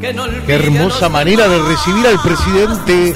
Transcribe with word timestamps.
Qué 0.00 0.54
hermosa 0.54 1.08
manera 1.08 1.48
de 1.48 1.58
recibir 1.60 2.06
al 2.06 2.20
presidente 2.22 3.14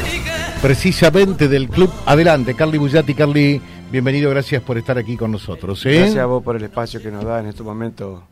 precisamente 0.60 1.46
del 1.46 1.68
club. 1.68 1.90
Adelante, 2.06 2.54
Carly 2.54 2.76
Bullati. 2.76 3.14
Carly, 3.14 3.60
bienvenido, 3.92 4.30
gracias 4.30 4.62
por 4.62 4.78
estar 4.78 4.98
aquí 4.98 5.16
con 5.16 5.30
nosotros. 5.30 5.84
¿eh? 5.86 5.98
Gracias 5.98 6.18
a 6.18 6.26
vos 6.26 6.42
por 6.42 6.56
el 6.56 6.64
espacio 6.64 7.00
que 7.00 7.12
nos 7.12 7.24
da 7.24 7.38
en 7.38 7.46
este 7.46 7.62
momento. 7.62 8.24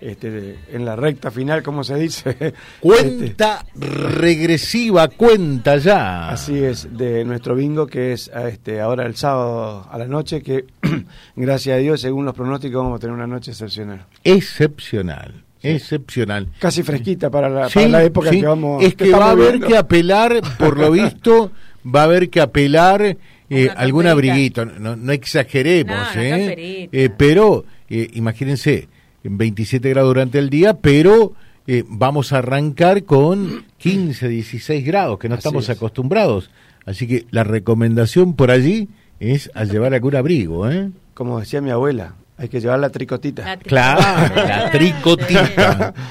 Este, 0.00 0.58
en 0.72 0.84
la 0.84 0.96
recta 0.96 1.30
final, 1.30 1.62
como 1.62 1.84
se 1.84 1.94
dice. 1.94 2.52
Cuenta 2.80 3.64
este, 3.72 3.86
regresiva, 3.86 5.08
cuenta 5.08 5.76
ya. 5.76 6.30
Así 6.30 6.62
es, 6.62 6.96
de 6.96 7.24
nuestro 7.24 7.54
bingo, 7.54 7.86
que 7.86 8.12
es 8.12 8.28
este, 8.48 8.80
ahora 8.80 9.06
el 9.06 9.14
sábado 9.14 9.86
a 9.88 9.96
la 9.96 10.06
noche, 10.06 10.42
que 10.42 10.64
gracias 11.36 11.76
a 11.76 11.78
Dios, 11.78 12.00
según 12.00 12.24
los 12.24 12.34
pronósticos, 12.34 12.82
vamos 12.82 12.96
a 12.96 13.00
tener 13.00 13.14
una 13.14 13.28
noche 13.28 13.52
excepcional. 13.52 14.04
Excepcional 14.24 15.43
excepcional. 15.64 16.48
Casi 16.58 16.82
fresquita 16.82 17.30
para 17.30 17.48
la, 17.48 17.68
la 17.88 18.04
época 18.04 18.30
que 18.30 18.42
vamos. 18.42 18.82
Es 18.84 18.94
que, 18.94 19.10
va 19.10 19.28
a 19.28 19.30
haber 19.30 19.60
que 19.60 19.76
apelar, 19.76 20.40
por 20.58 20.78
lo 20.78 20.90
visto, 20.90 21.50
va 21.84 22.02
a 22.02 22.04
haber 22.04 22.30
que 22.30 22.40
apelar 22.40 23.16
eh, 23.50 23.68
algún 23.76 24.06
abriguito. 24.06 24.64
No, 24.64 25.12
exageremos, 25.12 26.16
¿eh? 26.16 26.88
¿eh? 26.90 27.10
Pero 27.16 27.64
eh, 27.88 28.10
imagínense, 28.14 28.88
27 29.22 29.88
grados 29.90 30.10
durante 30.10 30.38
el 30.38 30.50
día, 30.50 30.74
pero 30.74 31.32
vamos 31.88 32.32
a 32.32 32.38
arrancar 32.38 33.04
con 33.04 33.64
15, 33.78 34.28
16 34.28 34.84
grados, 34.84 35.18
que 35.18 35.28
no 35.28 35.34
estamos 35.34 35.70
acostumbrados. 35.70 36.50
Así 36.84 37.06
que 37.06 37.26
la 37.30 37.44
recomendación 37.44 38.34
por 38.34 38.50
allí 38.50 38.88
es 39.20 39.50
a 39.54 39.64
llevar 39.64 39.94
algún 39.94 40.16
abrigo, 40.16 40.70
¿eh? 40.70 40.90
Como 41.14 41.40
decía 41.40 41.60
mi 41.60 41.70
abuela, 41.70 42.16
hay 42.36 42.48
que 42.48 42.60
llevar 42.60 42.78
la 42.78 42.90
tricotita. 42.90 43.56
Claro, 43.58 44.34
la 44.34 44.70
tricotita. 44.70 45.94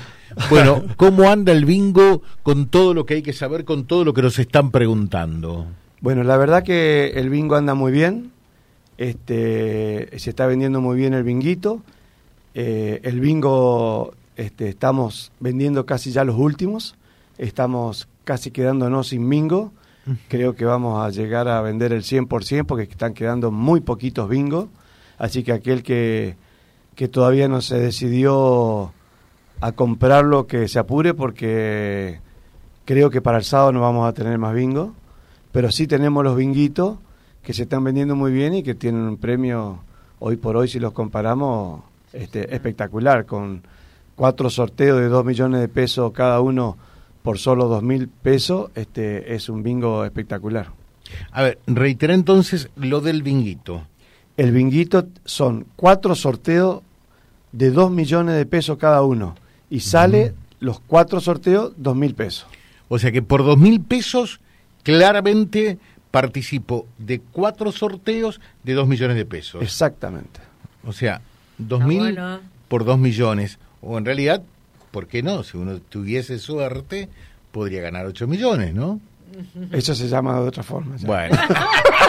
Bueno, 0.49 0.83
¿cómo 0.97 1.29
anda 1.29 1.51
el 1.51 1.63
bingo 1.65 2.23
con 2.41 2.67
todo 2.67 2.93
lo 2.93 3.05
que 3.05 3.13
hay 3.15 3.21
que 3.21 3.33
saber, 3.33 3.65
con 3.65 3.85
todo 3.85 4.03
lo 4.03 4.13
que 4.13 4.23
nos 4.23 4.39
están 4.39 4.71
preguntando? 4.71 5.67
Bueno, 6.01 6.23
la 6.23 6.37
verdad 6.37 6.63
que 6.63 7.11
el 7.15 7.29
bingo 7.29 7.55
anda 7.55 7.75
muy 7.75 7.91
bien. 7.91 8.31
Este, 8.97 10.09
se 10.17 10.29
está 10.29 10.45
vendiendo 10.47 10.81
muy 10.81 10.97
bien 10.97 11.13
el 11.13 11.23
binguito. 11.23 11.81
Eh, 12.55 12.99
el 13.03 13.19
bingo 13.19 14.13
este, 14.35 14.69
estamos 14.69 15.31
vendiendo 15.39 15.85
casi 15.85 16.11
ya 16.11 16.23
los 16.23 16.37
últimos. 16.37 16.95
Estamos 17.37 18.07
casi 18.23 18.51
quedándonos 18.51 19.09
sin 19.09 19.29
bingo. 19.29 19.71
Creo 20.27 20.55
que 20.55 20.65
vamos 20.65 21.01
a 21.05 21.09
llegar 21.09 21.47
a 21.47 21.61
vender 21.61 21.93
el 21.93 22.03
100% 22.03 22.65
porque 22.65 22.83
están 22.83 23.13
quedando 23.13 23.51
muy 23.51 23.79
poquitos 23.79 24.27
bingos. 24.27 24.67
Así 25.23 25.41
que 25.41 25.53
aquel 25.53 25.83
que, 25.83 26.35
que 26.95 27.07
todavía 27.07 27.47
no 27.47 27.61
se 27.61 27.79
decidió 27.79 28.91
a 29.61 29.71
comprarlo, 29.71 30.47
que 30.47 30.67
se 30.67 30.79
apure 30.79 31.13
porque 31.13 32.19
creo 32.83 33.09
que 33.09 33.21
para 33.21 33.37
el 33.37 33.45
sábado 33.45 33.71
no 33.71 33.79
vamos 33.79 34.05
a 34.05 34.11
tener 34.11 34.37
más 34.37 34.53
bingo, 34.53 34.93
pero 35.53 35.71
sí 35.71 35.87
tenemos 35.87 36.25
los 36.25 36.35
binguitos 36.35 36.97
que 37.41 37.53
se 37.53 37.63
están 37.63 37.85
vendiendo 37.85 38.17
muy 38.17 38.33
bien 38.33 38.53
y 38.53 38.63
que 38.63 38.75
tienen 38.75 39.03
un 39.03 39.15
premio 39.15 39.79
hoy 40.19 40.35
por 40.35 40.57
hoy 40.57 40.67
si 40.67 40.77
los 40.81 40.91
comparamos 40.91 41.83
este, 42.11 42.53
espectacular 42.53 43.25
con 43.25 43.63
cuatro 44.17 44.49
sorteos 44.49 44.99
de 44.99 45.07
dos 45.07 45.23
millones 45.23 45.61
de 45.61 45.69
pesos 45.69 46.11
cada 46.11 46.41
uno 46.41 46.75
por 47.21 47.37
solo 47.39 47.69
dos 47.69 47.81
mil 47.81 48.09
pesos 48.09 48.71
este 48.75 49.35
es 49.35 49.47
un 49.47 49.63
bingo 49.63 50.03
espectacular. 50.03 50.67
A 51.31 51.43
ver 51.43 51.59
reitera 51.65 52.13
entonces 52.13 52.69
lo 52.75 52.99
del 52.99 53.23
binguito 53.23 53.87
el 54.37 54.51
binguito 54.51 55.07
son 55.25 55.65
cuatro 55.75 56.15
sorteos 56.15 56.81
de 57.51 57.71
dos 57.71 57.91
millones 57.91 58.35
de 58.35 58.45
pesos 58.45 58.77
cada 58.77 59.03
uno 59.03 59.35
y 59.69 59.81
sale 59.81 60.33
los 60.59 60.79
cuatro 60.79 61.19
sorteos 61.19 61.73
dos 61.77 61.95
mil 61.95 62.15
pesos. 62.15 62.47
O 62.89 62.99
sea 62.99 63.11
que 63.11 63.21
por 63.21 63.43
dos 63.43 63.57
mil 63.57 63.81
pesos 63.81 64.39
claramente 64.83 65.77
participo 66.11 66.87
de 66.97 67.19
cuatro 67.19 67.71
sorteos 67.71 68.39
de 68.63 68.73
dos 68.73 68.87
millones 68.87 69.17
de 69.17 69.25
pesos. 69.25 69.61
Exactamente. 69.61 70.39
O 70.85 70.93
sea, 70.93 71.21
dos 71.57 71.83
mil 71.83 72.17
por 72.67 72.85
dos 72.85 72.97
millones. 72.97 73.59
O 73.81 73.97
en 73.97 74.05
realidad, 74.05 74.41
¿por 74.91 75.07
qué 75.07 75.23
no? 75.23 75.43
Si 75.43 75.57
uno 75.57 75.79
tuviese 75.79 76.39
suerte, 76.39 77.09
podría 77.51 77.81
ganar 77.81 78.05
ocho 78.05 78.27
millones, 78.27 78.73
¿no? 78.73 78.99
Eso 79.71 79.95
se 79.95 80.07
llama 80.07 80.39
de 80.39 80.47
otra 80.47 80.63
forma. 80.63 80.95
Bueno. 81.01 81.35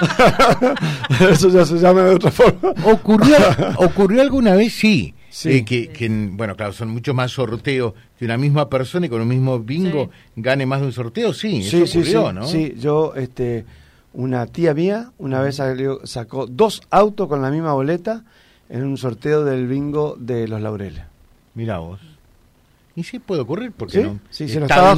Eso 1.30 1.48
ya 1.48 1.64
se 1.64 1.78
llama 1.78 2.02
de 2.04 2.14
otra 2.14 2.30
forma. 2.30 2.70
¿Ocurrió, 2.84 3.36
ocurrió 3.76 4.22
alguna 4.22 4.54
vez? 4.54 4.72
Sí. 4.72 5.14
Eh, 5.44 5.64
que, 5.64 6.08
bueno, 6.32 6.56
claro, 6.56 6.72
son 6.72 6.88
mucho 6.88 7.14
más 7.14 7.30
sorteos 7.30 7.94
que 8.18 8.24
una 8.24 8.36
misma 8.36 8.68
persona 8.68 9.06
y 9.06 9.08
con 9.08 9.20
un 9.20 9.28
mismo 9.28 9.60
bingo 9.60 10.10
gane 10.36 10.66
más 10.66 10.80
de 10.80 10.86
un 10.86 10.92
sorteo. 10.92 11.32
Sí, 11.32 11.62
sí, 11.62 11.82
eso 11.82 11.98
ocurrió, 11.98 12.32
¿no? 12.32 12.46
Sí, 12.46 12.74
yo, 12.78 13.14
este, 13.14 13.64
una 14.12 14.46
tía 14.46 14.74
mía 14.74 15.12
una 15.18 15.40
vez 15.40 15.60
sacó 16.04 16.46
dos 16.46 16.82
autos 16.90 17.28
con 17.28 17.42
la 17.42 17.50
misma 17.50 17.72
boleta 17.72 18.24
en 18.68 18.84
un 18.84 18.96
sorteo 18.96 19.44
del 19.44 19.66
bingo 19.66 20.16
de 20.18 20.48
los 20.48 20.60
Laureles. 20.60 21.04
Mira 21.54 21.78
vos. 21.78 22.00
Y 22.96 23.04
sí 23.04 23.18
puede 23.18 23.42
ocurrir, 23.42 23.72
porque 23.72 24.02
no. 24.02 24.18
Sí, 24.30 24.48
se 24.48 24.58
lo, 24.58 24.66
estaba, 24.66 24.96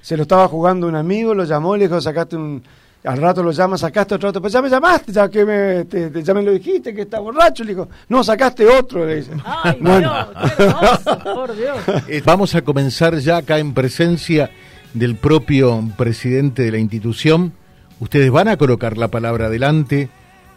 se 0.00 0.16
lo 0.16 0.22
estaba 0.22 0.48
jugando 0.48 0.86
un 0.86 0.94
amigo, 0.94 1.34
lo 1.34 1.44
llamó, 1.44 1.76
le 1.76 1.86
dijo, 1.86 2.00
sacaste 2.00 2.36
un... 2.36 2.62
Al 3.04 3.18
rato 3.18 3.42
lo 3.42 3.50
llama, 3.50 3.76
sacaste 3.76 4.14
otro, 4.14 4.40
pues 4.40 4.52
ya 4.52 4.62
me 4.62 4.68
llamaste, 4.68 5.10
ya 5.12 5.28
que 5.28 5.44
me, 5.44 5.84
te, 5.86 6.22
ya 6.22 6.34
me 6.34 6.42
lo 6.42 6.52
dijiste, 6.52 6.94
que 6.94 7.02
está 7.02 7.18
borracho. 7.18 7.64
Le 7.64 7.70
dijo, 7.70 7.88
no, 8.08 8.22
sacaste 8.22 8.64
otro, 8.66 9.04
le 9.04 9.16
dice. 9.16 9.32
Ay, 9.44 9.76
bueno. 9.80 10.28
Dios, 10.56 11.00
por 11.22 11.56
Dios. 11.56 11.78
Eh, 12.08 12.22
vamos 12.24 12.54
a 12.54 12.62
comenzar 12.62 13.18
ya 13.18 13.38
acá 13.38 13.58
en 13.58 13.74
presencia 13.74 14.50
del 14.94 15.16
propio 15.16 15.82
presidente 15.96 16.62
de 16.62 16.70
la 16.70 16.78
institución. 16.78 17.52
Ustedes 17.98 18.30
van 18.30 18.48
a 18.48 18.56
colocar 18.56 18.96
la 18.96 19.08
palabra 19.08 19.46
adelante, 19.46 20.08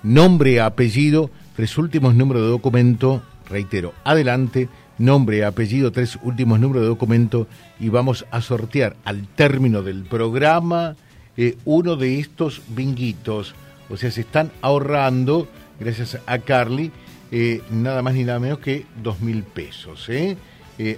nombre, 0.03 0.61
apellido, 0.61 1.31
tres 1.55 1.77
últimos 1.77 2.13
números 2.13 2.43
de 2.43 2.49
documento, 2.49 3.23
reitero, 3.49 3.93
adelante, 4.03 4.69
nombre, 4.97 5.45
apellido, 5.45 5.91
tres 5.91 6.17
últimos 6.21 6.59
números 6.59 6.83
de 6.83 6.89
documento 6.89 7.47
y 7.79 7.89
vamos 7.89 8.25
a 8.31 8.41
sortear 8.41 8.95
al 9.03 9.27
término 9.27 9.81
del 9.81 10.03
programa 10.03 10.95
eh, 11.37 11.57
uno 11.65 11.95
de 11.95 12.19
estos 12.19 12.61
binguitos. 12.69 13.55
O 13.89 13.97
sea, 13.97 14.11
se 14.11 14.21
están 14.21 14.51
ahorrando, 14.61 15.47
gracias 15.79 16.17
a 16.25 16.39
Carly, 16.39 16.91
eh, 17.31 17.61
nada 17.69 18.01
más 18.01 18.13
ni 18.13 18.23
nada 18.23 18.39
menos 18.39 18.59
que 18.59 18.85
dos 19.01 19.21
mil 19.21 19.43
pesos. 19.43 20.07
¿eh? 20.09 20.37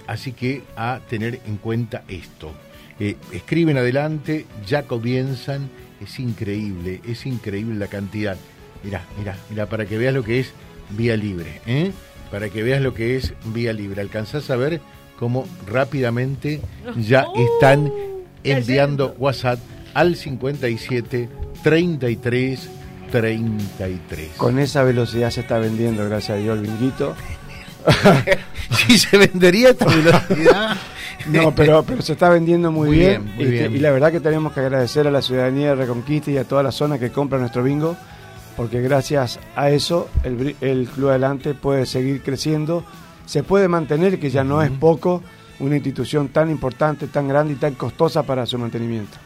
así 0.08 0.32
que 0.32 0.62
a 0.76 1.00
tener 1.08 1.40
en 1.46 1.56
cuenta 1.56 2.02
esto. 2.08 2.52
escriben 3.32 3.78
adelante, 3.78 4.46
ya 4.66 4.84
comienzan. 4.84 5.70
Es 6.00 6.18
increíble, 6.20 7.00
es 7.06 7.26
increíble 7.26 7.76
la 7.76 7.88
cantidad. 7.88 8.36
Mira, 8.84 9.04
mira, 9.18 9.36
mira, 9.50 9.66
para 9.66 9.86
que 9.86 9.98
veas 9.98 10.14
lo 10.14 10.24
que 10.24 10.40
es 10.40 10.52
vía 10.90 11.16
libre. 11.16 11.60
para 12.30 12.48
que 12.48 12.62
veas 12.62 12.82
lo 12.82 12.94
que 12.94 13.16
es 13.16 13.34
vía 13.46 13.72
libre. 13.72 14.00
Alcanzás 14.00 14.50
a 14.50 14.56
ver 14.56 14.80
cómo 15.18 15.46
rápidamente 15.66 16.60
ya 16.96 17.26
están 17.36 17.92
enviando 18.44 19.14
WhatsApp 19.18 19.58
al 19.94 20.16
57 20.16 21.28
33 21.62 22.68
33. 23.10 24.30
Con 24.36 24.58
esa 24.58 24.82
velocidad 24.82 25.30
se 25.30 25.40
está 25.40 25.58
vendiendo, 25.58 26.04
gracias 26.08 26.38
a 26.38 26.40
Dios, 26.40 26.58
el 26.58 26.66
binguito. 26.66 27.14
si 28.86 28.98
se 28.98 29.16
vendería 29.16 29.70
esta 29.70 29.86
velocidad. 29.86 30.76
No, 31.26 31.54
pero, 31.54 31.82
pero 31.82 32.00
se 32.00 32.12
está 32.12 32.30
vendiendo 32.30 32.70
muy, 32.70 32.90
bien. 32.90 33.34
y, 33.38 33.78
la 33.80 33.90
verdad 33.90 34.12
que 34.12 34.20
tenemos 34.20 34.52
que 34.52 34.60
agradecer 34.60 35.06
a 35.06 35.10
la 35.10 35.20
ciudadanía 35.20 35.70
de 35.70 35.74
Reconquista 35.74 36.30
y 36.30 36.38
a 36.38 36.44
toda 36.44 36.62
la 36.62 36.72
zona 36.72 36.98
que 36.98 37.10
compra 37.10 37.38
nuestro 37.38 37.62
bingo 37.62 37.96
porque 38.58 38.82
gracias 38.82 39.38
a 39.54 39.70
eso 39.70 40.08
el, 40.24 40.88
Club 40.92 41.10
Adelante 41.10 41.54
puede 41.54 41.86
seguir 41.86 42.24
creciendo, 42.24 42.82
se 43.24 43.44
puede 43.44 43.68
mantener, 43.68 44.18
que 44.18 44.30
ya 44.30 44.42
no 44.42 44.62
es 44.62 44.70
poco, 44.72 45.22
una 45.60 45.76
institución 45.76 46.30
tan 46.30 46.50
importante, 46.50 47.06
tan 47.06 47.28
grande 47.28 47.52
y 47.52 47.56
tan 47.56 47.74
costosa 47.74 48.24
para 48.24 48.46
su 48.46 48.58
mantenimiento. 48.58 49.16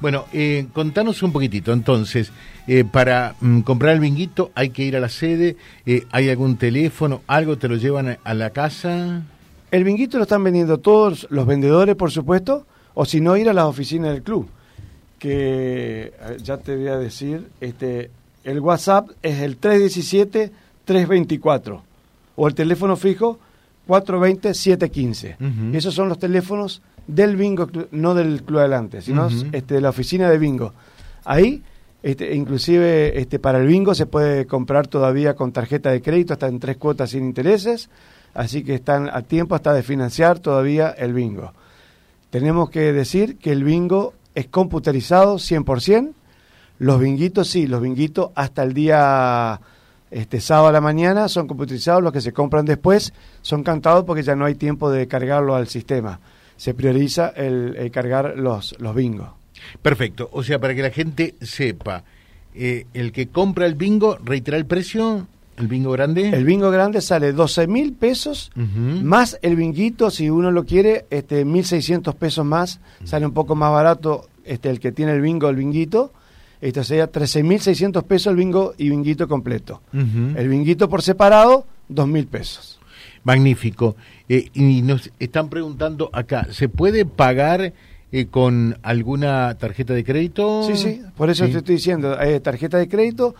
Bueno, 0.00 0.26
eh, 0.32 0.66
contanos 0.72 1.22
un 1.22 1.32
poquitito, 1.32 1.72
entonces, 1.72 2.32
eh, 2.66 2.84
para 2.84 3.36
mm, 3.40 3.60
comprar 3.60 3.94
el 3.94 4.00
binguito 4.00 4.50
hay 4.54 4.70
que 4.70 4.84
ir 4.84 4.96
a 4.96 5.00
la 5.00 5.08
sede, 5.08 5.56
eh, 5.86 6.04
¿hay 6.10 6.28
algún 6.30 6.56
teléfono, 6.56 7.22
algo 7.26 7.58
te 7.58 7.68
lo 7.68 7.76
llevan 7.76 8.18
a 8.22 8.34
la 8.34 8.50
casa? 8.50 9.22
El 9.70 9.84
binguito 9.84 10.18
lo 10.18 10.24
están 10.24 10.44
vendiendo 10.44 10.78
todos 10.78 11.26
los 11.30 11.46
vendedores, 11.46 11.96
por 11.96 12.10
supuesto, 12.10 12.66
o 12.94 13.04
si 13.04 13.20
no, 13.20 13.36
ir 13.36 13.48
a 13.48 13.52
las 13.52 13.66
oficinas 13.66 14.12
del 14.12 14.22
club, 14.22 14.48
que 15.18 16.12
ya 16.42 16.56
te 16.58 16.76
voy 16.76 16.88
a 16.88 16.96
decir, 16.96 17.48
este, 17.60 18.10
el 18.44 18.60
WhatsApp 18.60 19.10
es 19.22 19.40
el 19.40 19.60
317-324 19.60 21.80
o 22.36 22.48
el 22.48 22.54
teléfono 22.54 22.96
fijo 22.96 23.38
420-715. 23.88 25.74
Esos 25.74 25.94
son 25.94 26.08
los 26.08 26.18
teléfonos 26.18 26.82
del 27.08 27.36
bingo, 27.36 27.68
no 27.90 28.14
del 28.14 28.44
Club 28.44 28.60
Adelante, 28.60 29.02
sino 29.02 29.28
este, 29.52 29.74
de 29.74 29.80
la 29.80 29.88
oficina 29.88 30.30
de 30.30 30.38
bingo. 30.38 30.72
Ahí, 31.24 31.62
este, 32.02 32.34
inclusive 32.36 33.18
este, 33.18 33.38
para 33.38 33.58
el 33.58 33.66
bingo 33.66 33.94
se 33.94 34.06
puede 34.06 34.46
comprar 34.46 34.86
todavía 34.86 35.34
con 35.34 35.50
tarjeta 35.50 35.90
de 35.90 36.00
crédito 36.00 36.34
hasta 36.34 36.46
en 36.46 36.60
tres 36.60 36.76
cuotas 36.76 37.10
sin 37.10 37.24
intereses, 37.24 37.88
así 38.34 38.62
que 38.62 38.74
están 38.74 39.08
a 39.12 39.22
tiempo 39.22 39.54
hasta 39.54 39.72
de 39.72 39.82
financiar 39.82 40.38
todavía 40.38 40.90
el 40.90 41.12
bingo. 41.14 41.52
tenemos 42.30 42.68
que 42.70 42.92
decir 42.92 43.38
que 43.38 43.52
el 43.52 43.64
bingo 43.64 44.12
es 44.34 44.46
computarizado 44.46 45.36
100%. 45.36 46.12
Los 46.78 47.00
binguitos 47.00 47.48
sí, 47.48 47.66
los 47.66 47.80
binguitos 47.80 48.30
hasta 48.36 48.62
el 48.62 48.74
día 48.74 49.60
este 50.10 50.40
sábado 50.40 50.68
a 50.68 50.72
la 50.72 50.80
mañana 50.80 51.28
son 51.28 51.48
computarizados, 51.48 52.02
los 52.02 52.12
que 52.12 52.20
se 52.20 52.32
compran 52.32 52.64
después 52.64 53.12
son 53.42 53.64
cantados 53.64 54.04
porque 54.04 54.22
ya 54.22 54.36
no 54.36 54.44
hay 54.44 54.54
tiempo 54.54 54.90
de 54.90 55.08
cargarlo 55.08 55.56
al 55.56 55.68
sistema. 55.68 56.20
Se 56.58 56.74
prioriza 56.74 57.28
el, 57.28 57.90
cargar 57.90 58.34
los, 58.36 58.76
los 58.78 58.94
bingos. 58.94 59.30
Perfecto, 59.80 60.28
o 60.32 60.42
sea, 60.42 60.58
para 60.58 60.74
que 60.74 60.82
la 60.82 60.90
gente 60.90 61.34
sepa, 61.40 62.04
eh, 62.54 62.86
el 62.92 63.12
que 63.12 63.28
compra 63.28 63.64
el 63.64 63.74
bingo, 63.74 64.18
reitera 64.22 64.58
el 64.58 64.66
precio, 64.66 65.26
el 65.56 65.66
bingo 65.66 65.90
grande. 65.92 66.28
El 66.28 66.44
bingo 66.44 66.70
grande 66.70 67.00
sale 67.00 67.32
12 67.32 67.66
mil 67.66 67.92
pesos, 67.92 68.52
más 68.54 69.38
el 69.42 69.56
binguito, 69.56 70.10
si 70.10 70.30
uno 70.30 70.50
lo 70.50 70.64
quiere, 70.64 71.06
este 71.10 71.44
1.600 71.44 72.14
pesos 72.14 72.44
más, 72.44 72.80
sale 73.04 73.26
un 73.26 73.32
poco 73.32 73.56
más 73.56 73.72
barato 73.72 74.28
este 74.44 74.70
el 74.70 74.80
que 74.80 74.92
tiene 74.92 75.12
el 75.12 75.20
bingo, 75.20 75.48
el 75.48 75.56
binguito. 75.56 76.12
Esto 76.60 76.82
sería 76.82 77.10
13.600 77.10 78.02
pesos 78.02 78.30
el 78.32 78.36
bingo 78.36 78.74
y 78.76 78.88
binguito 78.88 79.28
completo. 79.28 79.82
El 79.92 80.48
binguito 80.48 80.88
por 80.88 81.02
separado, 81.02 81.66
2.000 81.90 82.26
pesos. 82.26 82.77
Magnífico. 83.28 83.96
Eh, 84.28 84.48
y 84.54 84.82
nos 84.82 85.10
están 85.18 85.48
preguntando 85.48 86.10
acá, 86.12 86.48
¿se 86.50 86.68
puede 86.68 87.04
pagar 87.04 87.72
eh, 88.10 88.26
con 88.26 88.78
alguna 88.82 89.54
tarjeta 89.56 89.94
de 89.94 90.02
crédito? 90.02 90.64
Sí, 90.64 90.76
sí, 90.76 91.02
por 91.16 91.30
eso 91.30 91.46
te 91.46 91.58
estoy 91.58 91.76
diciendo, 91.76 92.16
hay 92.18 92.40
tarjeta 92.40 92.78
de 92.78 92.88
crédito, 92.88 93.34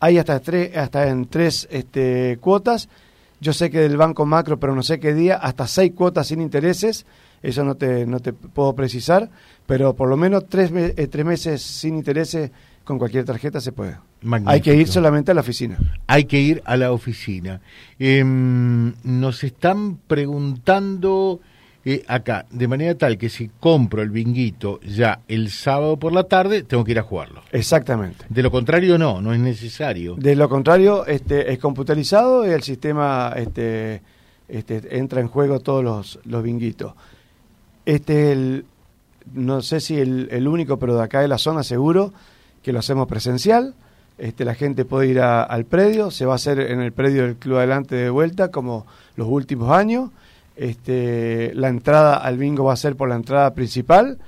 hay 0.00 0.18
hasta, 0.18 0.40
tres, 0.40 0.76
hasta 0.76 1.08
en 1.08 1.26
tres 1.26 1.68
este, 1.70 2.38
cuotas. 2.40 2.88
Yo 3.40 3.52
sé 3.52 3.70
que 3.70 3.80
del 3.80 3.96
Banco 3.96 4.24
Macro, 4.24 4.58
pero 4.58 4.74
no 4.74 4.82
sé 4.82 5.00
qué 5.00 5.12
día, 5.12 5.36
hasta 5.36 5.66
seis 5.66 5.92
cuotas 5.94 6.28
sin 6.28 6.40
intereses 6.40 7.04
eso 7.42 7.64
no 7.64 7.74
te, 7.74 8.06
no 8.06 8.20
te 8.20 8.32
puedo 8.32 8.74
precisar, 8.74 9.28
pero 9.66 9.94
por 9.94 10.08
lo 10.08 10.16
menos 10.16 10.48
tres, 10.48 10.70
eh, 10.72 11.08
tres 11.08 11.26
meses 11.26 11.62
sin 11.62 11.96
intereses 11.96 12.50
con 12.84 12.98
cualquier 12.98 13.24
tarjeta 13.24 13.60
se 13.60 13.72
puede. 13.72 13.96
Hay 14.46 14.60
que 14.60 14.74
ir 14.74 14.88
solamente 14.88 15.30
a 15.30 15.34
la 15.34 15.40
oficina. 15.40 15.78
Hay 16.06 16.24
que 16.24 16.40
ir 16.40 16.62
a 16.64 16.76
la 16.76 16.92
oficina. 16.92 17.60
Em, 17.98 18.94
nos 19.02 19.44
están 19.44 19.96
preguntando 20.06 21.40
eh, 21.84 22.04
acá, 22.06 22.46
de 22.50 22.68
manera 22.68 22.94
tal 22.96 23.18
que 23.18 23.28
si 23.28 23.50
compro 23.58 24.02
el 24.02 24.10
binguito 24.10 24.80
ya 24.82 25.20
el 25.26 25.50
sábado 25.50 25.96
por 25.96 26.12
la 26.12 26.24
tarde, 26.24 26.62
tengo 26.62 26.84
que 26.84 26.92
ir 26.92 26.98
a 27.00 27.02
jugarlo. 27.02 27.42
Exactamente. 27.50 28.24
De 28.28 28.42
lo 28.42 28.52
contrario, 28.52 28.98
no, 28.98 29.20
no 29.20 29.34
es 29.34 29.40
necesario. 29.40 30.14
De 30.14 30.36
lo 30.36 30.48
contrario, 30.48 31.04
este, 31.06 31.52
es 31.52 31.58
computarizado 31.58 32.46
y 32.46 32.50
el 32.50 32.62
sistema 32.62 33.32
este, 33.36 34.00
este, 34.48 34.96
entra 34.96 35.20
en 35.20 35.26
juego 35.26 35.58
todos 35.58 35.82
los, 35.82 36.20
los 36.24 36.42
binguitos. 36.44 36.94
Este 37.84 38.30
el, 38.30 38.64
no 39.34 39.60
sé 39.60 39.80
si 39.80 39.98
el, 39.98 40.28
el, 40.30 40.46
único, 40.46 40.78
pero 40.78 40.94
de 40.94 41.02
acá 41.02 41.20
de 41.20 41.26
la 41.26 41.38
zona 41.38 41.64
seguro, 41.64 42.12
que 42.62 42.72
lo 42.72 42.78
hacemos 42.78 43.08
presencial. 43.08 43.74
Este, 44.18 44.44
la 44.44 44.54
gente 44.54 44.84
puede 44.84 45.08
ir 45.08 45.20
al 45.20 45.64
predio, 45.64 46.10
se 46.10 46.26
va 46.26 46.34
a 46.34 46.36
hacer 46.36 46.60
en 46.60 46.80
el 46.80 46.92
predio 46.92 47.22
del 47.22 47.36
Club 47.36 47.58
Adelante 47.58 47.96
de 47.96 48.10
vuelta, 48.10 48.50
como 48.50 48.86
los 49.16 49.28
últimos 49.28 49.70
años. 49.70 50.10
Este, 50.54 51.52
la 51.54 51.68
entrada 51.68 52.16
al 52.16 52.36
bingo 52.36 52.64
va 52.64 52.74
a 52.74 52.76
ser 52.76 52.94
por 52.94 53.08
la 53.08 53.16
entrada 53.16 53.52
principal. 53.54 54.18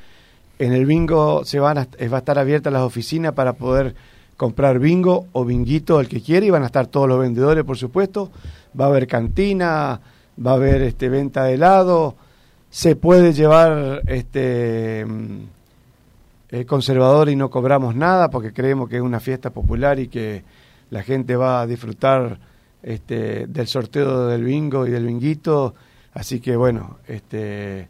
En 0.59 0.73
el 0.73 0.87
bingo 0.87 1.45
se 1.45 1.61
van 1.61 1.79
a, 1.79 1.87
va 2.11 2.17
a 2.17 2.19
estar 2.19 2.39
abierta 2.39 2.71
las 2.71 2.83
oficinas 2.83 3.35
para 3.35 3.53
poder 3.53 3.95
comprar 4.37 4.79
bingo 4.79 5.27
o 5.33 5.45
binguito 5.45 6.01
el 6.01 6.09
que 6.09 6.21
quiere 6.21 6.47
y 6.47 6.51
van 6.51 6.63
a 6.63 6.67
estar 6.67 6.87
todos 6.87 7.09
los 7.09 7.21
vendedores, 7.21 7.65
por 7.65 7.77
supuesto. 7.77 8.31
Va 8.79 8.87
a 8.87 8.89
haber 8.89 9.07
cantina, 9.07 10.01
va 10.45 10.53
a 10.53 10.55
haber 10.55 10.83
este, 10.83 11.09
venta 11.09 11.45
de 11.45 11.55
helado, 11.55 12.17
se 12.71 12.97
puede 12.97 13.33
llevar 13.33 14.03
este 14.07 15.07
conservador 16.67 17.29
y 17.29 17.37
no 17.37 17.51
cobramos 17.51 17.97
nada 17.97 18.31
porque 18.31 18.53
creemos 18.53 18.89
que 18.89 18.97
es 18.97 19.03
una 19.03 19.19
fiesta 19.19 19.51
popular 19.51 19.99
y 19.99 20.09
que 20.09 20.45
la 20.91 21.03
gente 21.03 21.35
va 21.35 21.61
a 21.61 21.67
disfrutar 21.67 22.39
este, 22.83 23.47
del 23.47 23.67
sorteo 23.67 24.29
del 24.29 24.45
bingo 24.45 24.87
y 24.87 24.91
del 24.91 25.07
binguito. 25.07 25.75
Así 26.13 26.39
que 26.39 26.55
bueno, 26.55 26.99
este, 27.09 27.89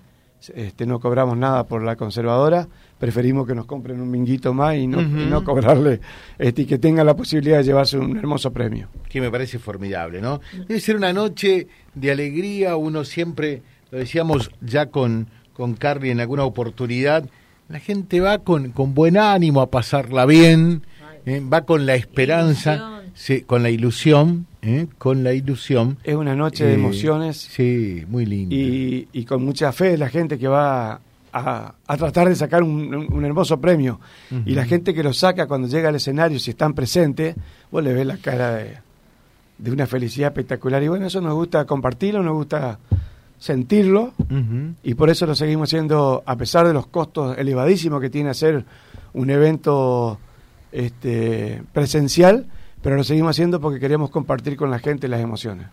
este, 0.54 0.86
no 0.86 1.00
cobramos 1.00 1.36
nada 1.36 1.64
por 1.64 1.82
la 1.82 1.96
conservadora. 1.96 2.66
Preferimos 2.98 3.46
que 3.46 3.54
nos 3.54 3.66
compren 3.66 4.00
un 4.00 4.10
binguito 4.10 4.54
más 4.54 4.76
y 4.76 4.86
no, 4.86 5.00
y 5.00 5.26
no 5.26 5.44
cobrarle 5.44 6.00
este, 6.38 6.62
y 6.62 6.66
que 6.66 6.78
tenga 6.78 7.04
la 7.04 7.14
posibilidad 7.14 7.58
de 7.58 7.64
llevarse 7.64 7.98
un 7.98 8.16
hermoso 8.16 8.52
premio. 8.52 8.88
Que 9.08 9.20
me 9.20 9.30
parece 9.30 9.58
formidable, 9.58 10.20
¿no? 10.20 10.40
Debe 10.66 10.80
ser 10.80 10.96
una 10.96 11.12
noche 11.12 11.66
de 11.94 12.10
alegría, 12.10 12.76
uno 12.76 13.04
siempre 13.04 13.62
lo 13.90 13.98
decíamos 13.98 14.50
ya 14.60 14.86
con, 14.86 15.28
con 15.52 15.74
Carly 15.74 16.10
en 16.10 16.20
alguna 16.20 16.44
oportunidad, 16.44 17.28
la 17.68 17.80
gente 17.80 18.20
va 18.20 18.38
con, 18.38 18.70
con 18.70 18.94
buen 18.94 19.16
ánimo 19.16 19.60
a 19.60 19.70
pasarla 19.70 20.26
bien, 20.26 20.82
eh, 21.26 21.40
va 21.40 21.62
con 21.62 21.86
la 21.86 21.94
esperanza, 21.94 23.02
con 23.46 23.62
la 23.62 23.70
ilusión, 23.70 24.46
eh, 24.62 24.86
con 24.98 25.24
la 25.24 25.32
ilusión. 25.32 25.98
Es 26.04 26.14
una 26.14 26.34
noche 26.34 26.64
de 26.64 26.72
eh, 26.72 26.74
emociones. 26.74 27.38
Sí, 27.38 28.04
muy 28.08 28.26
linda. 28.26 28.54
Y, 28.54 29.08
y, 29.12 29.24
con 29.24 29.44
mucha 29.44 29.72
fe 29.72 29.96
la 29.96 30.08
gente 30.08 30.38
que 30.38 30.48
va 30.48 31.00
a, 31.32 31.74
a 31.86 31.96
tratar 31.96 32.28
de 32.28 32.36
sacar 32.36 32.62
un, 32.62 33.24
hermoso 33.24 33.60
premio. 33.60 34.00
Y 34.44 34.54
la 34.54 34.64
gente 34.64 34.94
que 34.94 35.02
lo 35.02 35.12
saca 35.12 35.46
cuando 35.46 35.68
llega 35.68 35.88
al 35.88 35.96
escenario, 35.96 36.38
si 36.38 36.50
están 36.50 36.74
presentes, 36.74 37.34
vos 37.70 37.82
le 37.82 37.92
ves 37.92 38.06
la 38.06 38.18
cara 38.18 38.54
de, 38.54 38.76
de 39.58 39.72
una 39.72 39.86
felicidad 39.86 40.28
espectacular. 40.28 40.82
Y 40.82 40.88
bueno, 40.88 41.06
eso 41.06 41.20
nos 41.20 41.34
gusta 41.34 41.64
compartirlo, 41.64 42.22
nos 42.22 42.34
gusta 42.34 42.78
sentirlo 43.44 44.14
y 44.82 44.94
por 44.94 45.10
eso 45.10 45.26
lo 45.26 45.34
seguimos 45.34 45.68
haciendo 45.68 46.22
a 46.24 46.34
pesar 46.36 46.66
de 46.66 46.72
los 46.72 46.86
costos 46.86 47.36
elevadísimos 47.36 48.00
que 48.00 48.08
tiene 48.08 48.30
hacer 48.30 48.64
un 49.12 49.28
evento 49.28 50.18
este, 50.72 51.62
presencial, 51.74 52.46
pero 52.80 52.96
lo 52.96 53.04
seguimos 53.04 53.32
haciendo 53.32 53.60
porque 53.60 53.78
queremos 53.78 54.08
compartir 54.08 54.56
con 54.56 54.70
la 54.70 54.78
gente 54.78 55.08
las 55.08 55.20
emociones. 55.20 55.66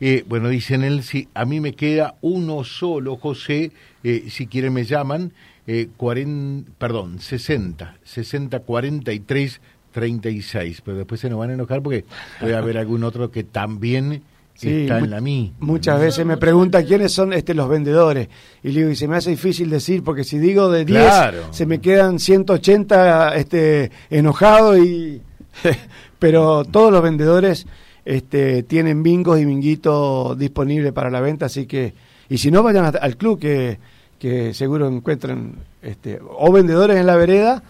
Eh, 0.00 0.24
bueno, 0.28 0.48
dicen 0.48 0.82
él, 0.82 1.04
si 1.04 1.28
a 1.32 1.44
mí 1.44 1.60
me 1.60 1.74
queda 1.74 2.16
uno 2.22 2.64
solo, 2.64 3.16
José, 3.16 3.70
eh, 4.02 4.24
si 4.28 4.48
quieren 4.48 4.72
me 4.72 4.84
llaman, 4.84 5.32
eh, 5.68 5.90
40, 5.96 6.72
perdón, 6.76 7.20
60, 7.20 7.98
60, 8.02 8.58
43, 8.58 9.60
36, 9.92 10.80
pero 10.84 10.96
después 10.96 11.20
se 11.20 11.30
nos 11.30 11.38
van 11.38 11.50
a 11.50 11.54
enojar 11.54 11.82
porque 11.82 12.04
puede 12.40 12.56
haber 12.56 12.78
algún 12.78 13.04
otro 13.04 13.30
que 13.30 13.44
también 13.44 14.24
Sí, 14.54 14.82
está 14.82 14.98
en 14.98 15.10
la 15.10 15.20
mí. 15.20 15.54
Muchas 15.58 16.00
veces 16.00 16.24
me 16.24 16.36
pregunta 16.36 16.84
quiénes 16.84 17.12
son 17.12 17.32
este 17.32 17.54
los 17.54 17.68
vendedores. 17.68 18.28
Y 18.62 18.68
le 18.68 18.80
digo, 18.80 18.90
y 18.90 18.96
se 18.96 19.08
me 19.08 19.16
hace 19.16 19.30
difícil 19.30 19.70
decir, 19.70 20.04
porque 20.04 20.24
si 20.24 20.38
digo 20.38 20.70
de 20.70 20.84
10, 20.84 21.04
se 21.50 21.66
me 21.66 21.80
quedan 21.80 22.18
180 22.18 23.34
este, 23.36 23.90
enojados 24.10 24.78
y... 24.78 25.20
Pero 26.18 26.64
todos 26.64 26.92
los 26.92 27.02
vendedores 27.02 27.66
este, 28.04 28.62
tienen 28.62 29.02
bingos 29.02 29.40
y 29.40 29.44
binguitos 29.44 30.38
disponibles 30.38 30.92
para 30.92 31.10
la 31.10 31.20
venta, 31.20 31.46
así 31.46 31.66
que... 31.66 31.94
Y 32.28 32.38
si 32.38 32.50
no, 32.50 32.62
vayan 32.62 32.92
al 32.98 33.16
club 33.16 33.40
que, 33.40 33.78
que 34.18 34.54
seguro 34.54 34.86
encuentran 34.86 35.56
este, 35.82 36.20
o 36.22 36.52
vendedores 36.52 36.96
en 36.96 37.06
la 37.06 37.16
vereda 37.16 37.62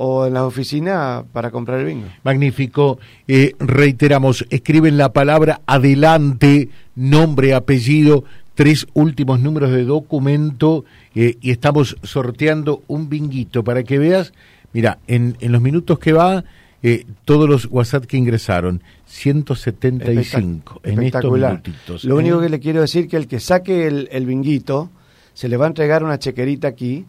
o 0.00 0.26
en 0.26 0.34
la 0.34 0.46
oficina 0.46 1.24
para 1.32 1.50
comprar 1.50 1.80
el 1.80 1.86
bingo. 1.86 2.06
Magnífico. 2.22 3.00
Eh, 3.26 3.54
reiteramos, 3.58 4.46
escriben 4.48 4.96
la 4.96 5.12
palabra 5.12 5.60
adelante, 5.66 6.68
nombre, 6.94 7.52
apellido, 7.52 8.22
tres 8.54 8.86
últimos 8.94 9.40
números 9.40 9.72
de 9.72 9.84
documento 9.84 10.84
eh, 11.16 11.36
y 11.40 11.50
estamos 11.50 11.96
sorteando 12.04 12.84
un 12.86 13.08
binguito 13.08 13.64
para 13.64 13.82
que 13.82 13.98
veas, 13.98 14.32
mira, 14.72 14.98
en, 15.08 15.36
en 15.40 15.50
los 15.50 15.60
minutos 15.60 15.98
que 15.98 16.12
va, 16.12 16.44
eh, 16.84 17.04
todos 17.24 17.48
los 17.48 17.66
WhatsApp 17.66 18.04
que 18.04 18.18
ingresaron, 18.18 18.84
175 19.06 20.80
en 20.84 21.02
estos 21.02 21.32
minutitos. 21.32 22.04
Lo 22.04 22.14
único 22.14 22.40
que 22.40 22.48
le 22.48 22.60
quiero 22.60 22.82
decir 22.82 23.08
que 23.08 23.16
el 23.16 23.26
que 23.26 23.40
saque 23.40 23.88
el, 23.88 24.08
el 24.12 24.26
binguito, 24.26 24.90
se 25.34 25.48
le 25.48 25.56
va 25.56 25.64
a 25.64 25.68
entregar 25.68 26.04
una 26.04 26.20
chequerita 26.20 26.68
aquí, 26.68 27.04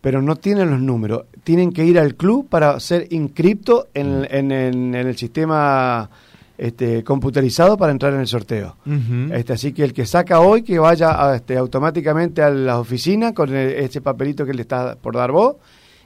pero 0.00 0.22
no 0.22 0.36
tienen 0.36 0.70
los 0.70 0.80
números. 0.80 1.24
Tienen 1.44 1.72
que 1.72 1.84
ir 1.84 1.98
al 1.98 2.14
club 2.14 2.48
para 2.48 2.78
ser 2.80 3.06
inscripto 3.10 3.88
en, 3.94 4.20
mm. 4.20 4.94
el 4.94 5.16
sistema 5.16 6.10
este, 6.56 7.04
computarizado 7.04 7.76
para 7.76 7.92
entrar 7.92 8.12
en 8.14 8.20
el 8.20 8.26
sorteo. 8.26 8.76
este, 9.32 9.52
así 9.52 9.72
que 9.72 9.84
el 9.84 9.92
que 9.92 10.06
saca 10.06 10.40
hoy, 10.40 10.62
que 10.62 10.78
vaya 10.78 11.34
este, 11.34 11.56
automáticamente 11.56 12.42
a 12.42 12.50
la 12.50 12.78
oficina 12.78 13.32
con 13.34 13.54
ese 13.54 14.00
papelito 14.00 14.44
que 14.46 14.54
le 14.54 14.62
está 14.62 14.96
por 14.96 15.16
dar 15.16 15.32
vos 15.32 15.56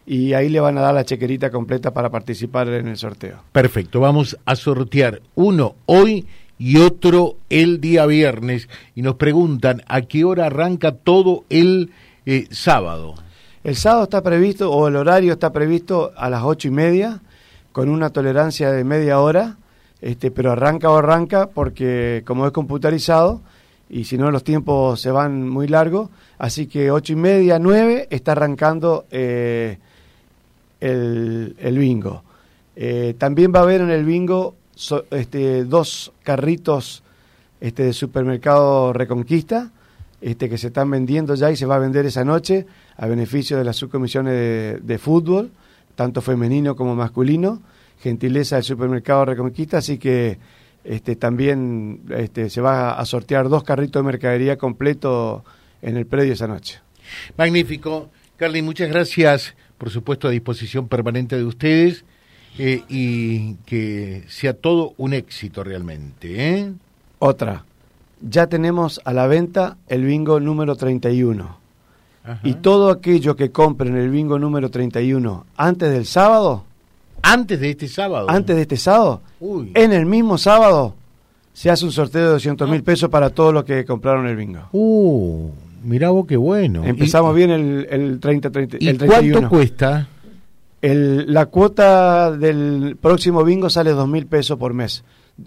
y 0.06 0.34
ahí 0.34 0.48
le 0.48 0.60
van 0.60 0.76
a 0.78 0.82
dar 0.82 0.94
la 0.94 1.04
chequerita 1.04 1.50
completa 1.50 1.92
para 1.92 2.10
participar 2.10 2.68
en 2.68 2.88
el 2.88 2.96
sorteo. 2.96 3.38
Perfecto, 3.52 4.00
vamos 4.00 4.36
a 4.44 4.54
sortear 4.56 5.22
uno 5.34 5.76
hoy 5.86 6.26
y 6.58 6.76
otro 6.76 7.36
el 7.50 7.80
día 7.80 8.06
viernes 8.06 8.68
y 8.94 9.02
nos 9.02 9.16
preguntan 9.16 9.82
a 9.86 10.02
qué 10.02 10.24
hora 10.24 10.46
arranca 10.46 10.92
todo 10.92 11.44
el 11.48 11.90
eh, 12.26 12.46
sábado. 12.50 13.14
El 13.64 13.76
sábado 13.76 14.04
está 14.04 14.22
previsto, 14.22 14.70
o 14.70 14.88
el 14.88 14.96
horario 14.96 15.32
está 15.32 15.50
previsto 15.50 16.12
a 16.18 16.28
las 16.28 16.42
ocho 16.44 16.68
y 16.68 16.70
media, 16.70 17.22
con 17.72 17.88
una 17.88 18.10
tolerancia 18.10 18.70
de 18.70 18.84
media 18.84 19.20
hora, 19.20 19.56
este, 20.02 20.30
pero 20.30 20.52
arranca 20.52 20.90
o 20.90 20.96
arranca 20.96 21.46
porque 21.46 22.22
como 22.26 22.44
es 22.44 22.52
computarizado, 22.52 23.40
y 23.88 24.04
si 24.04 24.18
no 24.18 24.30
los 24.30 24.44
tiempos 24.44 25.00
se 25.00 25.10
van 25.10 25.48
muy 25.48 25.66
largos. 25.66 26.10
Así 26.36 26.66
que 26.66 26.90
ocho 26.90 27.14
y 27.14 27.16
media, 27.16 27.58
nueve, 27.58 28.06
está 28.10 28.32
arrancando 28.32 29.06
eh, 29.10 29.78
el, 30.80 31.56
el 31.58 31.78
bingo. 31.78 32.22
Eh, 32.76 33.14
también 33.16 33.50
va 33.54 33.60
a 33.60 33.62
haber 33.62 33.80
en 33.80 33.90
el 33.90 34.04
bingo 34.04 34.56
este, 35.10 35.64
dos 35.64 36.12
carritos 36.22 37.02
este, 37.62 37.84
de 37.84 37.92
supermercado 37.94 38.92
Reconquista 38.92 39.70
este, 40.20 40.50
que 40.50 40.58
se 40.58 40.66
están 40.66 40.90
vendiendo 40.90 41.34
ya 41.34 41.50
y 41.50 41.56
se 41.56 41.66
va 41.66 41.76
a 41.76 41.78
vender 41.78 42.04
esa 42.04 42.24
noche 42.24 42.66
a 42.96 43.06
beneficio 43.06 43.58
de 43.58 43.64
las 43.64 43.76
subcomisiones 43.76 44.32
de, 44.32 44.78
de 44.82 44.98
fútbol, 44.98 45.50
tanto 45.94 46.20
femenino 46.20 46.76
como 46.76 46.94
masculino. 46.94 47.62
Gentileza 48.00 48.56
del 48.56 48.64
supermercado 48.64 49.24
Reconquista, 49.24 49.78
así 49.78 49.96
que 49.98 50.38
este, 50.84 51.16
también 51.16 52.02
este, 52.10 52.50
se 52.50 52.60
va 52.60 52.92
a 52.92 53.04
sortear 53.06 53.48
dos 53.48 53.64
carritos 53.64 54.02
de 54.02 54.06
mercadería 54.06 54.58
completo 54.58 55.44
en 55.80 55.96
el 55.96 56.06
predio 56.06 56.34
esa 56.34 56.46
noche. 56.46 56.80
Magnífico. 57.36 58.10
Carly, 58.36 58.62
muchas 58.62 58.90
gracias, 58.90 59.54
por 59.78 59.90
supuesto, 59.90 60.28
a 60.28 60.30
disposición 60.30 60.88
permanente 60.88 61.36
de 61.36 61.44
ustedes 61.44 62.04
eh, 62.58 62.82
y 62.88 63.54
que 63.66 64.24
sea 64.28 64.54
todo 64.54 64.92
un 64.98 65.14
éxito 65.14 65.64
realmente. 65.64 66.50
¿eh? 66.50 66.72
Otra, 67.18 67.64
ya 68.20 68.48
tenemos 68.48 69.00
a 69.04 69.12
la 69.12 69.26
venta 69.26 69.78
el 69.88 70.04
bingo 70.04 70.40
número 70.40 70.76
31. 70.76 71.63
Ajá. 72.24 72.40
Y 72.42 72.54
todo 72.54 72.90
aquello 72.90 73.36
que 73.36 73.50
compren 73.50 73.96
el 73.96 74.08
bingo 74.10 74.38
número 74.38 74.70
31 74.70 75.44
antes 75.56 75.90
del 75.92 76.06
sábado, 76.06 76.64
Antes 77.22 77.60
de 77.60 77.70
este 77.70 77.86
sábado. 77.88 78.28
antes 78.30 78.56
de 78.56 78.62
este 78.62 78.76
sábado, 78.78 79.20
Uy. 79.40 79.70
en 79.74 79.92
el 79.92 80.06
mismo 80.06 80.38
sábado, 80.38 80.94
se 81.52 81.70
hace 81.70 81.84
un 81.84 81.92
sorteo 81.92 82.22
de 82.22 82.28
200 82.30 82.68
mil 82.68 82.82
pesos 82.82 83.08
para 83.10 83.30
todos 83.30 83.52
los 83.54 83.64
que 83.64 83.84
compraron 83.84 84.26
el 84.26 84.36
bingo. 84.36 84.60
Uh, 84.72 85.50
mirá 85.84 86.10
vos 86.10 86.26
qué 86.26 86.36
bueno. 86.36 86.82
Empezamos 86.84 87.32
¿Y- 87.34 87.36
bien 87.36 87.50
el, 87.50 87.86
el 87.90 88.20
30, 88.20 88.50
30 88.50 88.76
¿Y 88.80 88.88
el 88.88 88.96
cuánto 88.98 89.14
31. 89.16 89.48
cuesta? 89.48 90.08
El- 90.82 91.32
la 91.32 91.46
cuota 91.46 92.30
del 92.32 92.96
próximo 93.00 93.44
bingo 93.44 93.70
sale 93.70 93.90
2 93.92 94.08
mil 94.08 94.26
pesos 94.26 94.58
por 94.58 94.74
mes. 94.74 95.04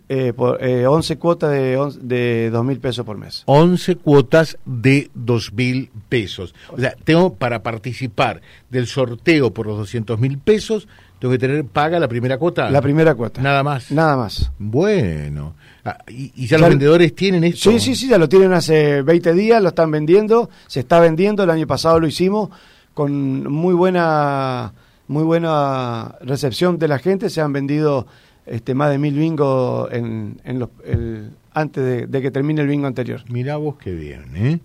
Eh, 0.09 0.33
por, 0.35 0.61
eh, 0.61 0.85
11 0.85 1.17
cuotas 1.17 1.49
de, 1.51 1.77
de 2.01 2.49
2 2.49 2.65
mil 2.65 2.79
pesos 2.79 3.05
por 3.05 3.17
mes. 3.17 3.43
11 3.45 3.95
cuotas 3.95 4.57
de 4.65 5.09
dos 5.13 5.53
mil 5.53 5.89
pesos. 6.09 6.53
O 6.71 6.77
sea, 6.79 6.93
tengo 7.05 7.35
para 7.35 7.63
participar 7.63 8.41
del 8.69 8.87
sorteo 8.87 9.53
por 9.53 9.65
los 9.65 9.77
200 9.77 10.19
mil 10.19 10.39
pesos, 10.39 10.89
tengo 11.19 11.31
que 11.31 11.37
tener 11.37 11.63
paga 11.63 11.99
la 11.99 12.09
primera 12.09 12.37
cuota. 12.37 12.69
La 12.69 12.81
primera 12.81 13.15
cuota. 13.15 13.41
Nada 13.41 13.63
más. 13.63 13.89
Nada 13.91 14.17
más. 14.17 14.51
Bueno. 14.59 15.55
Ah, 15.85 15.97
y, 16.09 16.33
y 16.35 16.47
ya, 16.47 16.57
Ya- 16.57 16.61
los 16.63 16.69
vendedores 16.69 17.15
tienen 17.15 17.45
esto. 17.45 17.71
Sí, 17.71 17.79
sí, 17.79 17.95
sí, 17.95 18.09
ya 18.09 18.17
lo 18.17 18.27
tienen 18.27 18.51
hace 18.51 19.01
20 19.03 19.33
días, 19.33 19.61
lo 19.61 19.69
están 19.69 19.89
vendiendo, 19.89 20.49
se 20.67 20.81
está 20.81 20.99
vendiendo, 20.99 21.43
el 21.43 21.49
año 21.49 21.65
pasado 21.65 21.97
lo 22.01 22.07
hicimos 22.07 22.49
con 22.93 23.49
muy 23.49 23.73
buena 23.73 24.73
muy 25.07 25.23
buena 25.23 26.15
recepción 26.19 26.77
de 26.77 26.89
la 26.89 26.99
gente, 26.99 27.29
se 27.29 27.39
han 27.39 27.53
vendido 27.53 28.05
este 28.47 28.73
más 28.73 28.89
de 28.91 28.97
mil 28.97 29.13
bingos 29.17 29.91
en, 29.91 30.39
en 30.43 30.59
los, 30.59 30.69
el- 30.85 31.31
antes 31.53 31.83
de, 31.83 32.07
de 32.07 32.21
que 32.21 32.31
termine 32.31 32.61
el 32.61 32.67
bingo 32.67 32.87
anterior. 32.87 33.23
Mirá 33.29 33.57
vos 33.57 33.75
qué 33.77 33.91
bien, 33.93 34.25
¿eh? 34.35 34.59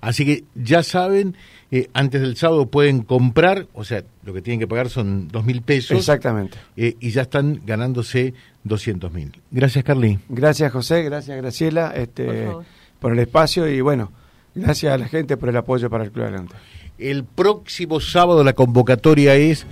Así 0.00 0.24
que 0.24 0.44
ya 0.54 0.82
saben, 0.82 1.36
eh, 1.70 1.88
antes 1.94 2.20
del 2.20 2.36
sábado 2.36 2.66
pueden 2.66 3.02
comprar, 3.02 3.66
o 3.72 3.82
sea, 3.82 4.04
lo 4.24 4.32
que 4.32 4.42
tienen 4.42 4.60
que 4.60 4.68
pagar 4.68 4.88
son 4.90 5.26
dos 5.28 5.44
mil 5.44 5.62
pesos. 5.62 5.96
Exactamente. 5.98 6.56
eh, 6.76 6.96
y 7.00 7.10
ya 7.10 7.22
están 7.22 7.62
ganándose 7.66 8.34
200 8.64 9.12
mil. 9.12 9.32
Gracias, 9.50 9.82
Carly. 9.84 10.18
Gracias 10.28 10.70
José, 10.72 11.02
gracias 11.02 11.36
Graciela 11.36 11.90
Por 11.92 11.98
este, 12.00 12.46
favor. 12.46 12.64
por 13.00 13.12
el 13.12 13.18
espacio 13.20 13.68
y 13.68 13.80
bueno, 13.80 14.12
gracias 14.54 14.92
a 14.92 14.98
la 14.98 15.08
gente 15.08 15.36
por 15.36 15.48
el 15.48 15.56
apoyo 15.56 15.88
para 15.90 16.04
el 16.04 16.12
Club 16.12 16.24
Adelante. 16.26 16.54
El 16.98 17.24
próximo 17.24 18.00
sábado 18.00 18.42
la 18.44 18.52
convocatoria 18.54 19.34
es 19.34 19.66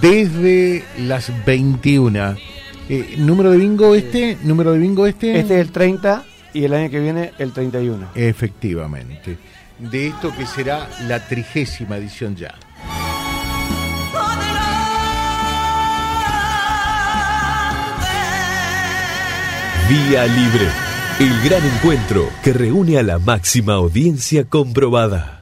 desde 0.00 0.84
las 0.98 1.30
21. 1.44 2.36
Eh, 2.88 3.14
¿Número 3.18 3.50
de 3.50 3.58
bingo 3.58 3.94
este? 3.94 4.36
¿Número 4.42 4.72
de 4.72 4.78
bingo 4.78 5.06
este? 5.06 5.38
Este 5.38 5.54
es 5.54 5.66
el 5.66 5.72
30 5.72 6.24
y 6.52 6.64
el 6.64 6.74
año 6.74 6.90
que 6.90 7.00
viene 7.00 7.32
el 7.38 7.52
31. 7.52 8.08
Efectivamente. 8.14 9.38
De 9.78 10.08
esto 10.08 10.32
que 10.36 10.46
será 10.46 10.88
la 11.08 11.26
trigésima 11.26 11.96
edición 11.96 12.36
ya. 12.36 12.54
Vía 19.88 20.24
Libre, 20.26 20.68
el 21.20 21.48
gran 21.48 21.62
encuentro 21.66 22.28
que 22.42 22.52
reúne 22.52 22.98
a 22.98 23.02
la 23.02 23.18
máxima 23.18 23.74
audiencia 23.74 24.44
comprobada. 24.44 25.41